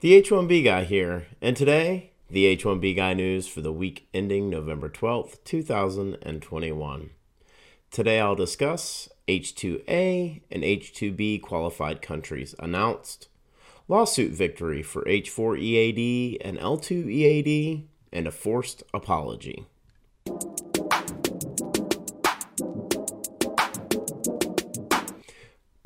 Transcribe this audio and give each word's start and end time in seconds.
The 0.00 0.22
H1B 0.22 0.62
guy 0.62 0.84
here, 0.84 1.26
and 1.42 1.56
today, 1.56 2.12
the 2.30 2.56
H1B 2.56 2.94
guy 2.94 3.14
news 3.14 3.48
for 3.48 3.62
the 3.62 3.72
week 3.72 4.06
ending 4.14 4.48
November 4.48 4.88
12th, 4.88 5.42
2021. 5.42 7.10
Today 7.90 8.20
I'll 8.20 8.36
discuss 8.36 9.08
H2A 9.26 10.42
and 10.52 10.62
H2B 10.62 11.42
qualified 11.42 12.00
countries 12.00 12.54
announced, 12.60 13.26
lawsuit 13.88 14.30
victory 14.30 14.84
for 14.84 15.02
H4 15.02 15.58
EAD 15.58 16.42
and 16.42 16.60
L2 16.60 17.10
EAD, 17.10 17.88
and 18.12 18.28
a 18.28 18.30
forced 18.30 18.84
apology. 18.94 19.66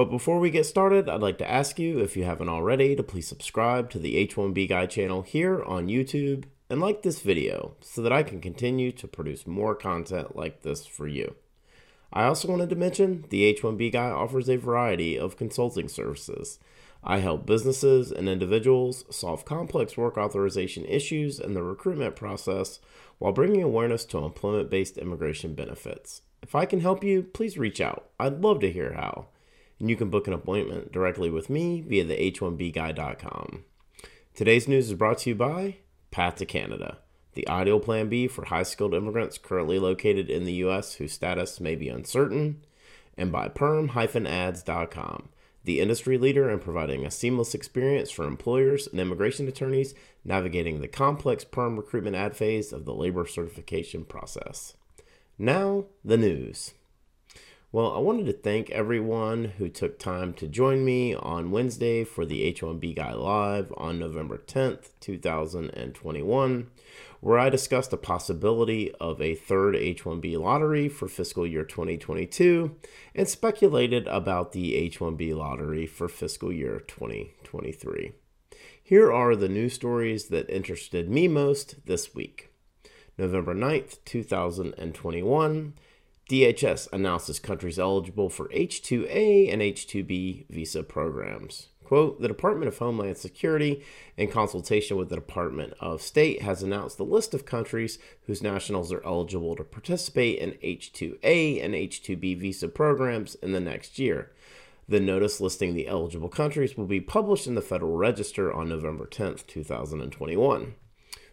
But 0.00 0.08
before 0.08 0.38
we 0.40 0.48
get 0.48 0.64
started, 0.64 1.10
I'd 1.10 1.20
like 1.20 1.36
to 1.36 1.50
ask 1.50 1.78
you, 1.78 1.98
if 1.98 2.16
you 2.16 2.24
haven't 2.24 2.48
already, 2.48 2.96
to 2.96 3.02
please 3.02 3.28
subscribe 3.28 3.90
to 3.90 3.98
the 3.98 4.26
H1B 4.26 4.66
Guy 4.66 4.86
channel 4.86 5.20
here 5.20 5.62
on 5.62 5.88
YouTube 5.88 6.44
and 6.70 6.80
like 6.80 7.02
this 7.02 7.20
video 7.20 7.74
so 7.82 8.00
that 8.00 8.10
I 8.10 8.22
can 8.22 8.40
continue 8.40 8.92
to 8.92 9.06
produce 9.06 9.46
more 9.46 9.74
content 9.74 10.34
like 10.34 10.62
this 10.62 10.86
for 10.86 11.06
you. 11.06 11.34
I 12.14 12.24
also 12.24 12.48
wanted 12.48 12.70
to 12.70 12.76
mention 12.76 13.26
the 13.28 13.54
H1B 13.54 13.92
Guy 13.92 14.08
offers 14.08 14.48
a 14.48 14.56
variety 14.56 15.18
of 15.18 15.36
consulting 15.36 15.86
services. 15.86 16.58
I 17.04 17.18
help 17.18 17.44
businesses 17.44 18.10
and 18.10 18.26
individuals 18.26 19.04
solve 19.10 19.44
complex 19.44 19.98
work 19.98 20.16
authorization 20.16 20.86
issues 20.86 21.38
in 21.38 21.52
the 21.52 21.62
recruitment 21.62 22.16
process 22.16 22.80
while 23.18 23.32
bringing 23.32 23.62
awareness 23.62 24.06
to 24.06 24.24
employment 24.24 24.70
based 24.70 24.96
immigration 24.96 25.52
benefits. 25.52 26.22
If 26.42 26.54
I 26.54 26.64
can 26.64 26.80
help 26.80 27.04
you, 27.04 27.22
please 27.22 27.58
reach 27.58 27.82
out. 27.82 28.08
I'd 28.18 28.40
love 28.40 28.60
to 28.60 28.72
hear 28.72 28.94
how 28.94 29.26
and 29.80 29.90
you 29.90 29.96
can 29.96 30.10
book 30.10 30.28
an 30.28 30.32
appointment 30.32 30.92
directly 30.92 31.30
with 31.30 31.50
me 31.50 31.80
via 31.80 32.04
the 32.04 32.32
h1bguy.com. 32.32 33.64
Today's 34.34 34.68
news 34.68 34.88
is 34.88 34.94
brought 34.94 35.18
to 35.18 35.30
you 35.30 35.34
by 35.34 35.78
Path 36.10 36.36
to 36.36 36.46
Canada, 36.46 36.98
the 37.34 37.48
ideal 37.48 37.80
plan 37.80 38.08
B 38.08 38.28
for 38.28 38.44
high 38.44 38.62
skilled 38.62 38.94
immigrants 38.94 39.38
currently 39.38 39.78
located 39.78 40.28
in 40.30 40.44
the 40.44 40.52
U.S. 40.54 40.94
whose 40.94 41.12
status 41.12 41.60
may 41.60 41.74
be 41.74 41.88
uncertain, 41.88 42.64
and 43.16 43.32
by 43.32 43.48
perm-ads.com, 43.48 45.28
the 45.64 45.80
industry 45.80 46.18
leader 46.18 46.50
in 46.50 46.58
providing 46.58 47.04
a 47.04 47.10
seamless 47.10 47.54
experience 47.54 48.10
for 48.10 48.24
employers 48.24 48.86
and 48.86 48.98
immigration 48.98 49.46
attorneys 49.46 49.94
navigating 50.24 50.80
the 50.80 50.88
complex 50.88 51.44
perm 51.44 51.76
recruitment 51.76 52.16
ad 52.16 52.36
phase 52.36 52.72
of 52.72 52.84
the 52.84 52.94
labor 52.94 53.26
certification 53.26 54.04
process. 54.04 54.74
Now, 55.38 55.86
the 56.04 56.16
news. 56.16 56.72
Well, 57.72 57.92
I 57.92 58.00
wanted 58.00 58.26
to 58.26 58.32
thank 58.32 58.68
everyone 58.70 59.44
who 59.58 59.68
took 59.68 59.96
time 59.96 60.34
to 60.34 60.48
join 60.48 60.84
me 60.84 61.14
on 61.14 61.52
Wednesday 61.52 62.02
for 62.02 62.26
the 62.26 62.52
H1B 62.52 62.96
Guy 62.96 63.12
Live 63.12 63.72
on 63.76 63.96
November 63.96 64.38
10th, 64.38 64.88
2021, 64.98 66.66
where 67.20 67.38
I 67.38 67.48
discussed 67.48 67.92
the 67.92 67.96
possibility 67.96 68.92
of 68.94 69.22
a 69.22 69.36
third 69.36 69.76
H1B 69.76 70.36
lottery 70.36 70.88
for 70.88 71.06
fiscal 71.06 71.46
year 71.46 71.62
2022 71.62 72.74
and 73.14 73.28
speculated 73.28 74.08
about 74.08 74.50
the 74.50 74.90
H1B 74.90 75.36
lottery 75.36 75.86
for 75.86 76.08
fiscal 76.08 76.52
year 76.52 76.80
2023. 76.80 78.10
Here 78.82 79.12
are 79.12 79.36
the 79.36 79.48
news 79.48 79.74
stories 79.74 80.26
that 80.26 80.50
interested 80.50 81.08
me 81.08 81.28
most 81.28 81.86
this 81.86 82.16
week. 82.16 82.52
November 83.16 83.54
9th, 83.54 83.98
2021. 84.06 85.74
DHS 86.30 86.86
announces 86.92 87.40
countries 87.40 87.76
eligible 87.76 88.30
for 88.30 88.46
H2A 88.50 89.52
and 89.52 89.60
H2B 89.60 90.48
visa 90.48 90.84
programs. 90.84 91.70
Quote, 91.82 92.20
the 92.20 92.28
Department 92.28 92.68
of 92.68 92.78
Homeland 92.78 93.18
Security, 93.18 93.82
in 94.16 94.30
consultation 94.30 94.96
with 94.96 95.08
the 95.08 95.16
Department 95.16 95.74
of 95.80 96.00
State, 96.00 96.42
has 96.42 96.62
announced 96.62 96.98
the 96.98 97.04
list 97.04 97.34
of 97.34 97.44
countries 97.44 97.98
whose 98.28 98.44
nationals 98.44 98.92
are 98.92 99.04
eligible 99.04 99.56
to 99.56 99.64
participate 99.64 100.38
in 100.38 100.52
H2A 100.62 101.64
and 101.64 101.74
H2B 101.74 102.38
visa 102.38 102.68
programs 102.68 103.34
in 103.34 103.50
the 103.50 103.58
next 103.58 103.98
year. 103.98 104.30
The 104.88 105.00
notice 105.00 105.40
listing 105.40 105.74
the 105.74 105.88
eligible 105.88 106.28
countries 106.28 106.76
will 106.76 106.86
be 106.86 107.00
published 107.00 107.48
in 107.48 107.56
the 107.56 107.60
Federal 107.60 107.96
Register 107.96 108.52
on 108.52 108.68
November 108.68 109.06
10, 109.06 109.38
2021. 109.48 110.74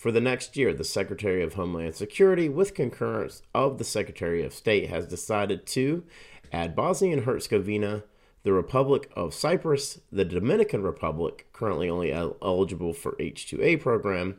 For 0.00 0.10
the 0.10 0.18
next 0.18 0.56
year, 0.56 0.72
the 0.72 0.82
Secretary 0.82 1.42
of 1.42 1.52
Homeland 1.52 1.94
Security, 1.94 2.48
with 2.48 2.74
concurrence 2.74 3.42
of 3.54 3.76
the 3.76 3.84
Secretary 3.84 4.42
of 4.42 4.54
State, 4.54 4.88
has 4.88 5.06
decided 5.06 5.66
to 5.66 6.04
add 6.50 6.74
Bosnia 6.74 7.18
and 7.18 7.26
Herzegovina, 7.26 8.04
the 8.42 8.54
Republic 8.54 9.12
of 9.14 9.34
Cyprus, 9.34 10.00
the 10.10 10.24
Dominican 10.24 10.82
Republic, 10.82 11.48
currently 11.52 11.90
only 11.90 12.12
el- 12.12 12.38
eligible 12.40 12.94
for 12.94 13.12
H2A 13.20 13.78
program, 13.78 14.36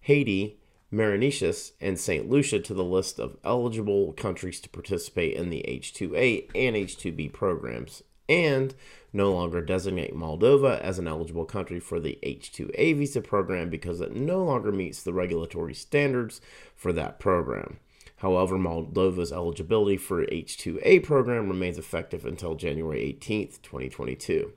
Haiti, 0.00 0.56
Mauritius, 0.90 1.72
and 1.78 2.00
St. 2.00 2.30
Lucia 2.30 2.60
to 2.60 2.72
the 2.72 2.82
list 2.82 3.20
of 3.20 3.36
eligible 3.44 4.14
countries 4.14 4.60
to 4.60 4.70
participate 4.70 5.36
in 5.36 5.50
the 5.50 5.62
H2A 5.68 6.48
and 6.54 6.74
H2B 6.74 7.34
programs, 7.34 8.02
and 8.32 8.74
no 9.12 9.30
longer 9.30 9.60
designate 9.60 10.16
Moldova 10.16 10.80
as 10.80 10.98
an 10.98 11.06
eligible 11.06 11.44
country 11.44 11.78
for 11.78 12.00
the 12.00 12.18
H2A 12.22 12.96
visa 12.96 13.20
program 13.20 13.68
because 13.68 14.00
it 14.00 14.16
no 14.16 14.42
longer 14.42 14.72
meets 14.72 15.02
the 15.02 15.12
regulatory 15.12 15.74
standards 15.74 16.40
for 16.74 16.92
that 16.94 17.18
program. 17.20 17.78
However, 18.16 18.56
Moldova's 18.56 19.32
eligibility 19.32 19.98
for 19.98 20.24
H2A 20.24 21.02
program 21.02 21.48
remains 21.48 21.76
effective 21.76 22.24
until 22.24 22.54
January 22.54 23.18
18th, 23.20 23.60
2022. 23.62 24.52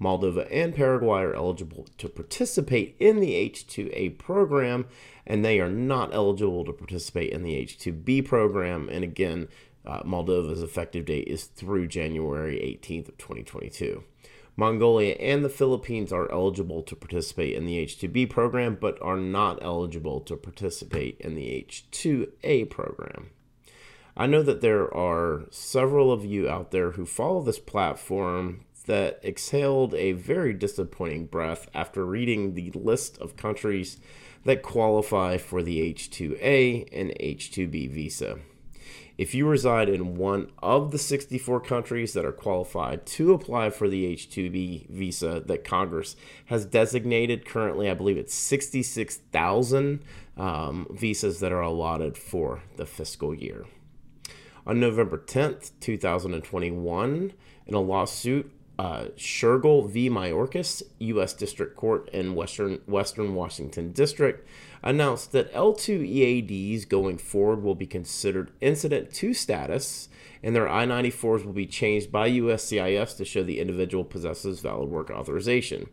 Moldova 0.00 0.48
and 0.50 0.74
Paraguay 0.74 1.20
are 1.20 1.34
eligible 1.34 1.86
to 1.98 2.08
participate 2.08 2.96
in 2.98 3.20
the 3.20 3.34
H2A 3.34 4.18
program, 4.18 4.86
and 5.24 5.44
they 5.44 5.60
are 5.60 5.70
not 5.70 6.12
eligible 6.12 6.64
to 6.64 6.72
participate 6.72 7.32
in 7.32 7.44
the 7.44 7.54
H2B 7.54 8.24
program. 8.24 8.88
And 8.90 9.04
again, 9.04 9.46
uh, 9.84 10.02
Moldova's 10.04 10.62
effective 10.62 11.06
date 11.06 11.28
is 11.28 11.44
through 11.44 11.88
January 11.88 12.56
18th 12.56 13.08
of 13.08 13.18
2022. 13.18 14.04
Mongolia 14.54 15.14
and 15.14 15.44
the 15.44 15.48
Philippines 15.48 16.12
are 16.12 16.30
eligible 16.30 16.82
to 16.82 16.94
participate 16.94 17.56
in 17.56 17.64
the 17.64 17.84
H2B 17.84 18.28
program, 18.28 18.76
but 18.78 19.00
are 19.00 19.16
not 19.16 19.58
eligible 19.62 20.20
to 20.20 20.36
participate 20.36 21.18
in 21.20 21.34
the 21.34 21.66
H2A 21.66 22.68
program. 22.68 23.30
I 24.14 24.26
know 24.26 24.42
that 24.42 24.60
there 24.60 24.92
are 24.94 25.46
several 25.50 26.12
of 26.12 26.24
you 26.26 26.48
out 26.48 26.70
there 26.70 26.92
who 26.92 27.06
follow 27.06 27.40
this 27.40 27.58
platform 27.58 28.66
that 28.84 29.20
exhaled 29.24 29.94
a 29.94 30.12
very 30.12 30.52
disappointing 30.52 31.26
breath 31.26 31.66
after 31.72 32.04
reading 32.04 32.52
the 32.52 32.70
list 32.74 33.16
of 33.18 33.36
countries 33.36 33.98
that 34.44 34.62
qualify 34.62 35.38
for 35.38 35.62
the 35.62 35.94
H2A 35.94 36.88
and 36.92 37.10
H2B 37.18 37.90
visa. 37.90 38.38
If 39.18 39.34
you 39.34 39.46
reside 39.46 39.88
in 39.88 40.16
one 40.16 40.50
of 40.62 40.90
the 40.90 40.98
64 40.98 41.60
countries 41.60 42.12
that 42.14 42.24
are 42.24 42.32
qualified 42.32 43.04
to 43.06 43.34
apply 43.34 43.70
for 43.70 43.88
the 43.88 44.06
H 44.06 44.30
2B 44.30 44.88
visa 44.88 45.42
that 45.46 45.64
Congress 45.64 46.16
has 46.46 46.64
designated, 46.64 47.44
currently, 47.44 47.90
I 47.90 47.94
believe 47.94 48.16
it's 48.16 48.34
66,000 48.34 50.02
um, 50.36 50.86
visas 50.90 51.40
that 51.40 51.52
are 51.52 51.60
allotted 51.60 52.16
for 52.16 52.62
the 52.76 52.86
fiscal 52.86 53.34
year. 53.34 53.66
On 54.66 54.80
November 54.80 55.18
10th, 55.18 55.72
2021, 55.80 57.32
in 57.66 57.74
a 57.74 57.80
lawsuit, 57.80 58.50
uh, 58.78 59.06
Shergill 59.16 59.88
v. 59.88 60.08
Mayorkas, 60.08 60.82
U.S. 60.98 61.34
District 61.34 61.76
Court 61.76 62.08
in 62.10 62.34
Western, 62.34 62.80
Western 62.86 63.34
Washington 63.34 63.92
District, 63.92 64.46
announced 64.82 65.32
that 65.32 65.52
L2 65.52 66.08
EADs 66.08 66.88
going 66.88 67.18
forward 67.18 67.62
will 67.62 67.74
be 67.74 67.86
considered 67.86 68.50
incident 68.60 69.12
to 69.14 69.34
status, 69.34 70.08
and 70.42 70.56
their 70.56 70.68
I 70.68 70.86
94s 70.86 71.44
will 71.44 71.52
be 71.52 71.66
changed 71.66 72.10
by 72.10 72.30
USCIS 72.30 73.16
to 73.16 73.24
show 73.24 73.42
the 73.42 73.60
individual 73.60 74.04
possesses 74.04 74.60
valid 74.60 74.88
work 74.88 75.10
authorization. 75.10 75.88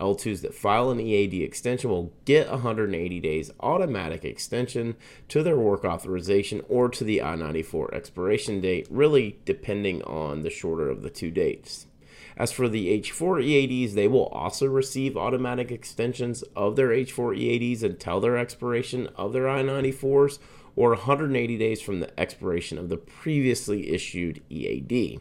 L2s 0.00 0.40
that 0.42 0.54
file 0.54 0.90
an 0.90 1.00
EAD 1.00 1.34
extension 1.34 1.88
will 1.88 2.12
get 2.24 2.50
180 2.50 3.20
days 3.20 3.52
automatic 3.60 4.24
extension 4.24 4.96
to 5.28 5.42
their 5.42 5.56
work 5.56 5.84
authorization 5.84 6.62
or 6.68 6.88
to 6.88 7.04
the 7.04 7.22
I 7.22 7.36
94 7.36 7.94
expiration 7.94 8.60
date, 8.60 8.88
really 8.90 9.38
depending 9.44 10.02
on 10.02 10.42
the 10.42 10.50
shorter 10.50 10.90
of 10.90 11.02
the 11.02 11.10
two 11.10 11.30
dates. 11.30 11.86
As 12.36 12.50
for 12.50 12.68
the 12.68 13.00
H4 13.00 13.44
EADs, 13.44 13.94
they 13.94 14.08
will 14.08 14.26
also 14.26 14.66
receive 14.66 15.16
automatic 15.16 15.70
extensions 15.70 16.42
of 16.56 16.74
their 16.74 16.88
H4 16.88 17.38
EADs 17.38 17.82
until 17.82 18.20
their 18.20 18.36
expiration 18.36 19.08
of 19.16 19.32
their 19.32 19.48
I 19.48 19.62
94s 19.62 20.38
or 20.76 20.90
180 20.90 21.56
days 21.56 21.80
from 21.80 22.00
the 22.00 22.18
expiration 22.18 22.78
of 22.78 22.88
the 22.88 22.96
previously 22.96 23.90
issued 23.92 24.42
EAD, 24.50 25.20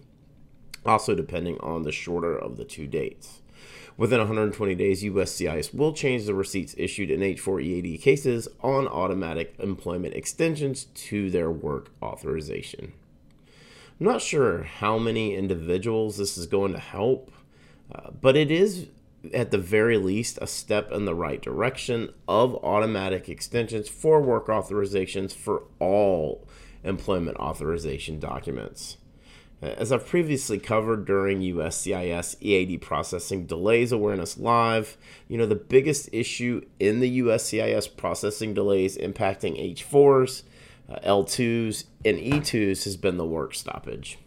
also 0.85 1.13
depending 1.13 1.59
on 1.59 1.83
the 1.83 1.91
shorter 1.91 2.35
of 2.35 2.57
the 2.57 2.65
two 2.65 2.87
dates. 2.87 3.41
Within 3.95 4.17
120 4.17 4.73
days, 4.73 5.03
USCIS 5.03 5.71
will 5.73 5.93
change 5.93 6.25
the 6.25 6.33
receipts 6.33 6.73
issued 6.79 7.11
in 7.11 7.19
H4 7.19 7.63
EAD 7.63 8.01
cases 8.01 8.47
on 8.61 8.87
automatic 8.87 9.53
employment 9.59 10.15
extensions 10.15 10.85
to 10.95 11.29
their 11.29 11.51
work 11.51 11.91
authorization. 12.01 12.93
I'm 13.99 14.05
not 14.07 14.21
sure 14.21 14.63
how 14.63 14.97
many 14.97 15.35
individuals 15.35 16.17
this 16.17 16.37
is 16.37 16.47
going 16.47 16.73
to 16.73 16.79
help, 16.79 17.31
uh, 17.93 18.11
but 18.19 18.35
it 18.35 18.51
is 18.51 18.87
at 19.31 19.51
the 19.51 19.57
very 19.57 19.97
least, 19.97 20.37
a 20.41 20.47
step 20.47 20.91
in 20.91 21.05
the 21.05 21.15
right 21.15 21.41
direction 21.41 22.09
of 22.27 22.55
automatic 22.63 23.29
extensions 23.29 23.87
for 23.87 24.21
work 24.21 24.47
authorizations 24.47 25.33
for 25.33 25.63
all 25.79 26.45
employment 26.83 27.37
authorization 27.37 28.19
documents. 28.19 28.97
As 29.61 29.93
I've 29.93 30.05
previously 30.05 30.59
covered 30.59 31.05
during 31.05 31.39
USCIS 31.39 32.35
EAD 32.41 32.81
processing 32.81 33.45
delays 33.45 33.93
awareness 33.93 34.37
live, 34.37 34.97
you 35.29 35.37
know, 35.37 35.45
the 35.45 35.55
biggest 35.55 36.09
issue 36.11 36.65
in 36.81 36.99
the 36.99 37.21
USCIS 37.21 37.95
processing 37.95 38.53
delays 38.53 38.97
impacting 38.97 39.57
H4s, 39.73 40.43
uh, 40.93 40.99
L2s, 41.07 41.85
and 42.05 42.17
E2s 42.17 42.83
has 42.83 42.97
been 42.97 43.17
the 43.17 43.25
work 43.25 43.55
stoppage. 43.55 44.19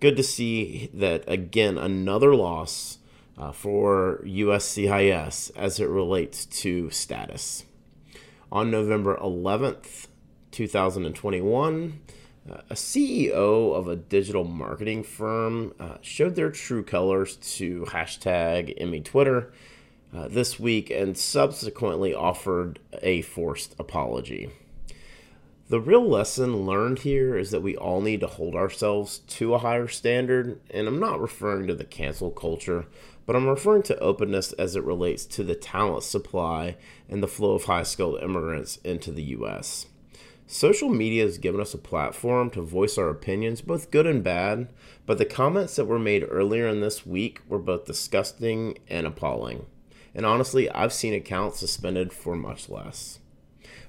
Good 0.00 0.16
to 0.16 0.22
see 0.22 0.90
that, 0.92 1.24
again, 1.26 1.78
another 1.78 2.34
loss 2.34 2.98
uh, 3.38 3.52
for 3.52 4.22
USCIS 4.24 5.50
as 5.56 5.80
it 5.80 5.88
relates 5.88 6.44
to 6.46 6.90
status. 6.90 7.64
On 8.52 8.70
November 8.70 9.16
11th, 9.16 10.08
2021, 10.50 12.00
uh, 12.50 12.56
a 12.68 12.74
CEO 12.74 13.74
of 13.74 13.88
a 13.88 13.96
digital 13.96 14.44
marketing 14.44 15.02
firm 15.02 15.74
uh, 15.80 15.96
showed 16.02 16.34
their 16.34 16.50
true 16.50 16.84
colors 16.84 17.36
to 17.36 17.84
hashtag 17.88 18.78
ImmiTwitter 18.80 19.50
uh, 20.14 20.28
this 20.28 20.60
week 20.60 20.90
and 20.90 21.16
subsequently 21.16 22.14
offered 22.14 22.78
a 23.02 23.22
forced 23.22 23.74
apology. 23.78 24.50
The 25.74 25.80
real 25.80 26.08
lesson 26.08 26.66
learned 26.66 27.00
here 27.00 27.36
is 27.36 27.50
that 27.50 27.60
we 27.60 27.76
all 27.76 28.00
need 28.00 28.20
to 28.20 28.28
hold 28.28 28.54
ourselves 28.54 29.18
to 29.18 29.54
a 29.54 29.58
higher 29.58 29.88
standard, 29.88 30.60
and 30.70 30.86
I'm 30.86 31.00
not 31.00 31.20
referring 31.20 31.66
to 31.66 31.74
the 31.74 31.82
cancel 31.82 32.30
culture, 32.30 32.86
but 33.26 33.34
I'm 33.34 33.48
referring 33.48 33.82
to 33.84 33.98
openness 33.98 34.52
as 34.52 34.76
it 34.76 34.84
relates 34.84 35.26
to 35.26 35.42
the 35.42 35.56
talent 35.56 36.04
supply 36.04 36.76
and 37.08 37.20
the 37.20 37.26
flow 37.26 37.56
of 37.56 37.64
high 37.64 37.82
skilled 37.82 38.22
immigrants 38.22 38.76
into 38.84 39.10
the 39.10 39.24
U.S. 39.24 39.86
Social 40.46 40.90
media 40.90 41.24
has 41.24 41.38
given 41.38 41.60
us 41.60 41.74
a 41.74 41.78
platform 41.78 42.50
to 42.50 42.62
voice 42.62 42.96
our 42.96 43.08
opinions, 43.08 43.60
both 43.60 43.90
good 43.90 44.06
and 44.06 44.22
bad, 44.22 44.68
but 45.06 45.18
the 45.18 45.24
comments 45.24 45.74
that 45.74 45.86
were 45.86 45.98
made 45.98 46.24
earlier 46.30 46.68
in 46.68 46.82
this 46.82 47.04
week 47.04 47.40
were 47.48 47.58
both 47.58 47.84
disgusting 47.84 48.78
and 48.86 49.08
appalling. 49.08 49.66
And 50.14 50.24
honestly, 50.24 50.70
I've 50.70 50.92
seen 50.92 51.14
accounts 51.14 51.58
suspended 51.58 52.12
for 52.12 52.36
much 52.36 52.68
less. 52.68 53.18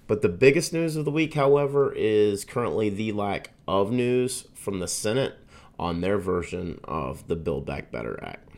But 0.07 0.21
the 0.21 0.29
biggest 0.29 0.71
news 0.71 0.95
of 0.95 1.05
the 1.05 1.11
week, 1.11 1.33
however, 1.33 1.91
is 1.95 2.45
currently 2.45 2.89
the 2.89 3.11
lack 3.11 3.51
of 3.67 3.91
news 3.91 4.47
from 4.53 4.79
the 4.79 4.87
Senate 4.87 5.35
on 5.79 6.01
their 6.01 6.17
version 6.17 6.79
of 6.83 7.27
the 7.27 7.35
Build 7.35 7.65
Back 7.65 7.91
Better 7.91 8.19
Act. 8.23 8.49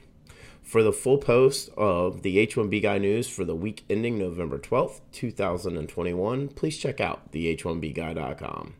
For 0.62 0.84
the 0.84 0.92
full 0.92 1.18
post 1.18 1.70
of 1.78 2.24
the 2.24 2.46
H1B 2.46 2.82
Guy 2.82 2.98
news 2.98 3.30
for 3.30 3.46
the 3.46 3.56
week 3.56 3.86
ending 3.90 4.20
November 4.20 4.60
12th, 4.60 5.00
2021, 5.14 6.50
please 6.50 6.78
check 6.78 7.00
out 7.00 7.32
the 7.32 7.56
H1BGuy.com. 7.56 8.74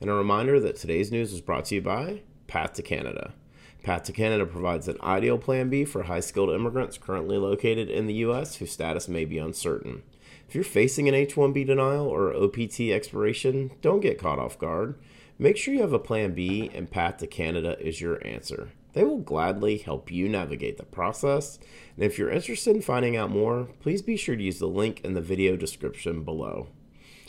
And 0.00 0.10
a 0.10 0.14
reminder 0.14 0.58
that 0.60 0.76
today's 0.76 1.12
news 1.12 1.34
is 1.34 1.42
brought 1.42 1.66
to 1.66 1.74
you 1.74 1.82
by 1.82 2.22
Path 2.46 2.72
to 2.74 2.82
Canada. 2.82 3.34
Path 3.82 4.04
to 4.04 4.12
Canada 4.12 4.46
provides 4.46 4.88
an 4.88 4.96
ideal 5.02 5.36
plan 5.36 5.68
B 5.68 5.84
for 5.84 6.04
high 6.04 6.20
skilled 6.20 6.48
immigrants 6.48 6.96
currently 6.96 7.36
located 7.36 7.90
in 7.90 8.06
the 8.06 8.14
U.S. 8.14 8.56
whose 8.56 8.72
status 8.72 9.06
may 9.06 9.26
be 9.26 9.36
uncertain. 9.36 10.02
If 10.48 10.54
you're 10.54 10.64
facing 10.64 11.08
an 11.08 11.14
H 11.14 11.34
1B 11.34 11.66
denial 11.66 12.06
or 12.06 12.32
OPT 12.34 12.80
expiration, 12.92 13.72
don't 13.82 14.00
get 14.00 14.18
caught 14.18 14.38
off 14.38 14.58
guard. 14.58 14.96
Make 15.38 15.56
sure 15.56 15.74
you 15.74 15.80
have 15.80 15.92
a 15.92 15.98
plan 15.98 16.34
B, 16.34 16.70
and 16.72 16.90
Path 16.90 17.18
to 17.18 17.26
Canada 17.26 17.76
is 17.80 18.00
your 18.00 18.24
answer. 18.26 18.70
They 18.92 19.04
will 19.04 19.18
gladly 19.18 19.76
help 19.76 20.10
you 20.10 20.28
navigate 20.28 20.78
the 20.78 20.84
process. 20.84 21.58
And 21.96 22.04
if 22.04 22.16
you're 22.16 22.30
interested 22.30 22.74
in 22.74 22.80
finding 22.80 23.16
out 23.16 23.30
more, 23.30 23.68
please 23.80 24.00
be 24.00 24.16
sure 24.16 24.36
to 24.36 24.42
use 24.42 24.58
the 24.58 24.66
link 24.66 25.02
in 25.04 25.12
the 25.14 25.20
video 25.20 25.56
description 25.56 26.22
below. 26.22 26.68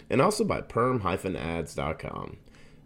And 0.10 0.22
also 0.22 0.46
by 0.46 0.62
perm-ads.com, 0.62 2.38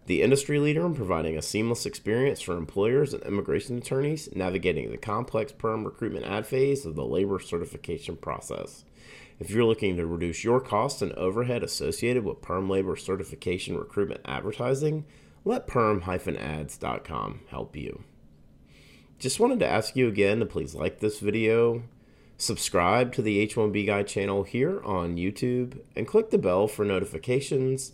the 0.07 0.21
industry 0.21 0.59
leader 0.59 0.85
in 0.85 0.95
providing 0.95 1.37
a 1.37 1.41
seamless 1.41 1.85
experience 1.85 2.41
for 2.41 2.57
employers 2.57 3.13
and 3.13 3.23
immigration 3.23 3.77
attorneys 3.77 4.29
navigating 4.33 4.91
the 4.91 4.97
complex 4.97 5.51
perm 5.51 5.85
recruitment 5.85 6.25
ad 6.25 6.45
phase 6.45 6.85
of 6.85 6.95
the 6.95 7.05
labor 7.05 7.39
certification 7.39 8.15
process. 8.15 8.83
If 9.39 9.49
you're 9.49 9.65
looking 9.65 9.97
to 9.97 10.05
reduce 10.05 10.43
your 10.43 10.59
costs 10.59 11.01
and 11.01 11.13
overhead 11.13 11.63
associated 11.63 12.23
with 12.23 12.41
perm 12.41 12.69
labor 12.69 12.95
certification 12.95 13.77
recruitment 13.77 14.21
advertising, 14.25 15.05
let 15.43 15.67
perm-ads.com 15.67 17.41
help 17.49 17.75
you. 17.75 18.03
Just 19.17 19.39
wanted 19.39 19.59
to 19.59 19.67
ask 19.67 19.95
you 19.95 20.07
again 20.07 20.39
to 20.39 20.45
please 20.45 20.75
like 20.75 20.99
this 20.99 21.19
video, 21.19 21.83
subscribe 22.37 23.13
to 23.13 23.21
the 23.21 23.47
H1B 23.47 23.85
Guy 23.85 24.03
channel 24.03 24.43
here 24.43 24.83
on 24.83 25.17
YouTube, 25.17 25.79
and 25.95 26.07
click 26.07 26.29
the 26.29 26.37
bell 26.37 26.67
for 26.67 26.85
notifications 26.85 27.93